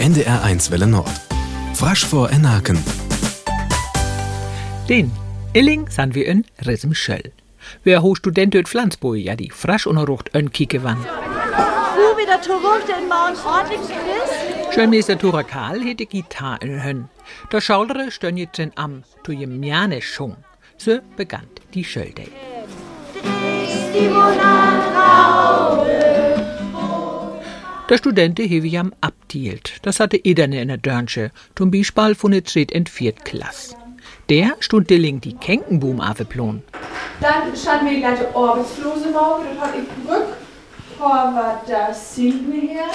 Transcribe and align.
NDR1 0.00 0.70
Welle 0.70 0.86
Nord. 0.86 1.10
Frasch 1.74 2.04
vor 2.06 2.30
Enaken. 2.30 2.78
Den 4.88 5.10
Illing 5.54 5.88
sind 5.90 6.14
wir 6.14 6.24
in 6.26 6.44
Risem 6.64 6.94
Schöll. 6.94 7.32
Wer 7.82 8.00
ho 8.02 8.14
Student 8.14 8.54
in 8.54 8.64
Pflanzboy 8.64 9.18
ja 9.20 9.34
die 9.34 9.50
frasch 9.50 9.88
unerrucht 9.88 10.30
ön 10.34 10.52
Kike 10.52 10.84
wann. 10.84 10.98
Wo 10.98 12.16
wieder 12.16 12.40
zurück 12.40 12.84
in 12.86 13.08
Mount 13.08 13.38
ordentlich 13.44 13.80
ist? 13.90 14.74
Schulmeister 14.74 15.18
Tora 15.18 15.42
Karl 15.42 15.82
hätte 15.82 16.06
Gitarre 16.06 16.64
in 16.64 16.84
Hön. 16.84 17.08
Der 17.50 17.60
Schaulere 17.60 18.12
stön 18.12 18.36
jetzt 18.36 18.60
in 18.60 18.70
am, 18.76 19.02
tu 19.24 19.32
je 19.32 19.48
Mjane 19.48 20.00
schung. 20.00 20.36
So 20.76 21.00
begann 21.16 21.48
die 21.74 21.84
Schölde. 21.84 22.22
Der 27.88 27.96
Studente 27.96 28.42
hewe 28.42 28.68
jam 28.68 28.92
abdielt. 29.28 29.74
Das 29.82 30.00
hatte 30.00 30.16
Ederne 30.16 30.62
in 30.62 30.68
der 30.68 30.78
Dörnsche, 30.78 31.30
zum 31.54 31.70
Beispiel 31.70 32.14
von 32.14 32.30
der 32.32 32.44
Tret 32.44 32.72
in 32.72 32.86
Viertklass. 32.86 33.76
Der 34.30 34.56
stund 34.60 34.88
dilling 34.88 35.20
die 35.20 35.34
Kenkenboom 35.34 36.00
afeplon. 36.00 36.62
Dann 37.20 37.54
standen 37.54 37.90
wir 37.90 37.98
gleich 37.98 38.20
Orbisflose 38.34 39.10
morgen, 39.10 39.44
das 39.54 39.68
hat 39.68 39.74
ich 39.76 40.06
Brück, 40.06 40.28
war 40.98 41.62
das 41.68 42.14
Sinken 42.14 42.52
her, 42.52 42.86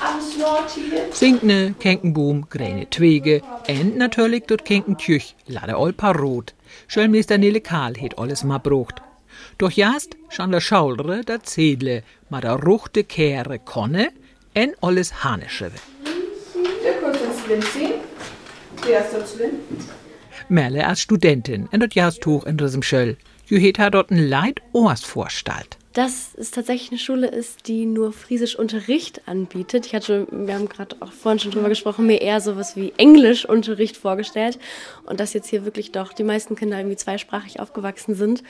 am 0.00 0.20
Snortigen. 0.20 1.12
Sinkne, 1.12 1.74
Kenkenboom, 1.78 2.48
gräne 2.50 2.90
Twege, 2.90 3.42
und 3.68 3.96
natürlich 3.96 4.44
dort 4.48 4.64
Kenkentüch, 4.64 5.36
lade 5.46 5.76
all 5.76 5.92
paar 5.92 6.16
rot. 6.16 6.54
Schölmeister 6.88 7.38
Nele 7.38 7.60
Karl 7.60 7.94
het 7.96 8.18
alles 8.18 8.42
ma 8.42 8.58
brucht. 8.58 9.00
Doch 9.58 9.70
jast 9.70 10.16
schan 10.30 10.50
der 10.50 10.60
Schaulre 10.60 11.22
der 11.22 11.44
Zedle, 11.44 12.02
ma 12.28 12.40
der 12.40 12.56
ruchte 12.56 13.04
Kehre 13.04 13.60
konne, 13.60 14.10
en 14.54 14.74
so 19.10 19.26
Slim. 19.26 19.50
Merle 20.48 20.86
als 20.86 21.00
Studentin, 21.00 21.68
en 21.70 21.80
dort 21.80 21.94
jast 21.94 22.24
hoch 22.26 22.46
in 22.46 22.56
diesem 22.56 22.82
Schöll. 22.82 23.16
Ju 23.46 23.58
het 23.58 23.76
ha 23.78 23.90
dort 23.90 24.10
ein 24.10 24.28
Leid 24.28 24.60
Ohrst 24.72 25.06
vorstalt. 25.06 25.76
dass 25.94 26.34
es 26.36 26.50
tatsächlich 26.50 26.90
eine 26.90 26.98
Schule 26.98 27.28
ist, 27.28 27.68
die 27.68 27.86
nur 27.86 28.12
Friesisch 28.12 28.56
Unterricht 28.56 29.22
anbietet. 29.26 29.86
Ich 29.86 29.94
hatte, 29.94 30.26
wir 30.30 30.54
haben 30.54 30.68
gerade 30.68 30.96
auch 30.98 31.12
vorhin 31.12 31.38
schon 31.38 31.52
drüber 31.52 31.68
gesprochen, 31.68 32.06
mir 32.06 32.20
eher 32.20 32.40
sowas 32.40 32.74
wie 32.74 32.92
Englischunterricht 32.96 33.96
vorgestellt 33.96 34.58
und 35.06 35.20
dass 35.20 35.34
jetzt 35.34 35.48
hier 35.48 35.64
wirklich 35.64 35.92
doch 35.92 36.12
die 36.12 36.24
meisten 36.24 36.56
Kinder 36.56 36.78
irgendwie 36.78 36.96
zweisprachig 36.96 37.60
aufgewachsen 37.60 38.16
sind 38.16 38.42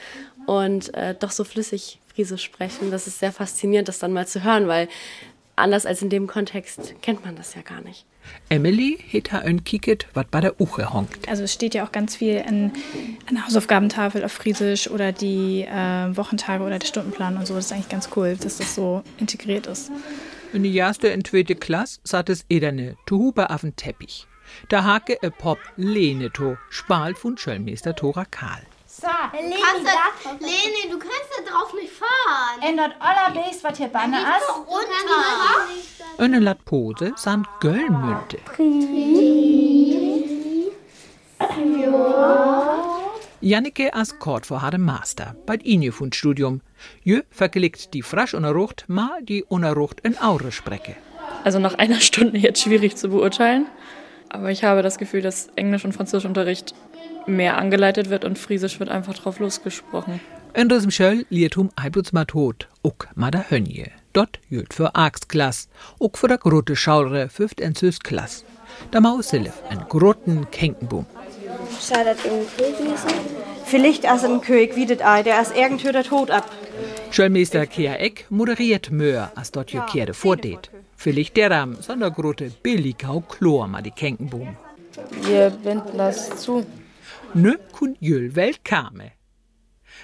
und 0.47 0.95
äh, 0.95 1.15
doch 1.15 1.31
so 1.31 1.45
flüssig 1.45 2.01
Friesisch 2.15 2.45
sprechen. 2.45 2.91
Das 2.91 3.07
ist 3.07 3.19
sehr 3.19 3.33
faszinierend, 3.33 3.89
das 3.89 3.99
dann 3.99 4.13
mal 4.13 4.27
zu 4.27 4.43
hören, 4.43 4.67
weil 4.67 4.89
anders 5.57 5.87
als 5.87 6.03
in 6.03 6.11
dem 6.11 6.27
Kontext 6.27 6.95
kennt 7.03 7.25
man 7.25 7.37
das 7.37 7.55
ja 7.55 7.63
gar 7.63 7.81
nicht. 7.81 8.05
Emily 8.49 8.99
het 9.11 9.33
ha 9.33 9.41
ein 9.41 9.65
Kiket, 9.65 10.07
wat 10.15 10.31
bei 10.31 10.41
der 10.41 10.61
Uche 10.61 10.93
honkt. 10.93 11.29
Also 11.29 11.43
es 11.45 11.53
steht 11.53 11.75
ja 11.75 11.85
auch 11.85 11.93
ganz 11.93 12.17
viel 12.17 12.43
an, 12.47 12.73
an 13.29 13.35
der 13.35 13.47
Hausaufgabentafel 13.47 14.25
auf 14.25 14.33
Friesisch 14.33 14.89
oder 14.89 15.13
die 15.13 15.63
äh, 15.63 16.17
Wochentage 16.17 16.65
oder 16.65 16.79
der 16.79 16.87
Stundenplan 16.87 17.37
und 17.37 17.47
so. 17.47 17.55
Das 17.55 17.67
ist 17.67 17.73
eigentlich 17.73 17.89
ganz 17.91 18.09
cool, 18.17 18.37
dass 18.37 18.59
das 18.59 18.75
so 18.75 19.03
integriert 19.19 19.67
ist. 19.67 19.91
In 20.53 20.63
die 20.63 20.75
erste 20.75 21.13
und 21.13 21.27
zweite 21.27 21.55
Klasse 21.55 22.01
satt 22.05 22.29
es 22.29 22.45
Ederne, 22.49 22.97
tu 23.07 23.19
Huber 23.19 23.51
auf 23.51 23.63
den 23.63 23.77
Teppich. 23.77 24.27
Da 24.69 24.85
hake 24.85 25.19
e 25.21 25.31
Pop 25.31 25.59
Lene 25.77 26.31
to, 26.31 26.57
Spal 26.71 27.15
von 27.15 27.37
Schöllmeister 27.37 27.95
Tora 27.95 28.25
Karl. 28.25 28.63
Kannst 29.01 30.41
du, 30.41 30.45
Leni, 30.45 30.89
du 30.91 30.99
kannst 30.99 31.29
da 31.37 31.51
drauf 31.51 31.75
nicht 31.75 31.93
fahren. 31.93 32.63
Ändert 32.63 32.95
allerbest, 33.01 33.65
was 33.65 33.77
hier 33.77 33.89
Banne 33.89 34.19
ist. 34.19 34.49
Runter. 34.57 36.19
Eine 36.19 36.39
Lat 36.39 36.65
Pose 36.65 37.13
san 37.17 37.47
Göllmünte. 37.61 38.39
Jannike 43.41 43.93
as 43.93 44.19
Kort 44.19 44.47
vor 44.47 44.63
hade 44.63 44.79
Master, 44.79 45.37
bei 45.45 45.57
Inje 45.57 45.93
Studium. 46.13 46.61
Jö 47.03 47.23
vergelegt 47.31 47.95
die 47.95 48.03
frasch 48.03 48.35
unerrucht, 48.35 48.85
ma 48.87 49.19
die 49.21 49.45
unerrucht 49.45 50.01
in 50.01 50.17
Aure 50.19 50.53
sprecke. 50.53 50.97
Also 51.43 51.59
nach 51.59 51.75
einer 51.75 52.01
Stunde 52.01 52.39
jetzt 52.39 52.63
schwierig 52.63 52.97
zu 52.97 53.09
beurteilen. 53.09 53.67
Aber 54.29 54.51
ich 54.51 54.65
habe 54.65 54.83
das 54.83 54.99
Gefühl, 54.99 55.21
dass 55.23 55.49
Englisch- 55.57 55.85
und 55.85 55.93
Französischunterricht 55.93 56.75
mehr 57.27 57.59
angeleitet 57.59 58.11
wird 58.11 58.25
und 58.25 58.39
Friesisch 58.39 58.81
wird 58.81 58.91
einfach 58.91 59.15
drauf 59.15 59.39
losgesprochen. 59.39 60.21
In 60.55 60.69
diesem 60.69 60.91
hum 60.91 61.71
Eiblutz 61.77 62.13
ma 62.13 62.25
tot, 62.25 62.69
uck 62.83 63.09
ma 63.15 63.31
da 63.31 63.45
Hönje. 63.49 63.91
Dort 64.13 64.39
jüt 64.49 64.73
für 64.73 64.95
Arztklass, 64.95 65.69
uck 65.99 66.17
für 66.19 66.29
der 66.29 66.39
grote 66.39 66.77
Schaure 66.77 67.29
fünft 67.29 67.61
en 67.61 67.75
Süßklass. 67.75 68.45
Da 68.93 69.01
Mausilf, 69.01 69.53
en 69.71 69.81
groten 69.89 70.49
Kenkenboom. 70.53 71.07
Vielleicht 73.65 74.09
as 74.09 74.25
ein 74.25 74.41
König 74.41 74.77
wie 74.77 74.87
das 74.87 75.01
Ei, 75.01 75.23
der 75.23 75.39
as 75.41 75.51
irgendwo 75.51 75.91
der 75.91 76.05
Tod 76.05 76.31
ab. 76.31 76.49
Schöllmeister 77.11 77.67
Kea 77.67 77.95
Eck 77.97 78.27
moderiert 78.31 78.91
Möhr, 78.91 79.33
as 79.35 79.51
dort 79.51 79.73
jö 79.73 79.81
Kerde 79.87 80.15
vordet. 80.15 80.71
Vielleicht 80.97 81.37
der 81.37 81.51
Ram, 81.51 81.77
sondern 81.81 82.13
grote 82.13 82.51
Billigau 82.63 83.21
Chlor 83.21 83.67
ma 83.67 83.83
die 83.83 83.91
Kenkenboom. 83.91 84.57
Wir 85.23 85.51
binden 85.51 85.99
das 85.99 86.37
zu. 86.37 86.65
Nö 87.35 87.57
kun 87.73 87.97
jöl 88.01 88.37
Welt 88.37 88.65
kame. 88.65 89.13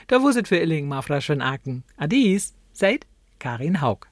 Da 0.07 0.23
wusset 0.23 0.49
für 0.49 0.57
Illing 0.57 0.89
ma 0.89 1.03
fraschen 1.03 1.43
Aken. 1.43 1.85
Adis, 1.97 2.55
seid 2.73 3.07
Karin 3.39 3.81
Haug. 3.81 4.10